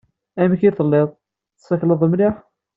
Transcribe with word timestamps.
Amek 0.41 0.61
telliḍ? 0.77 1.09
Tessakleḍ 1.57 2.01
mliḥ? 2.11 2.35